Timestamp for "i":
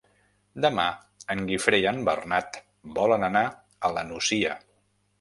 1.85-1.87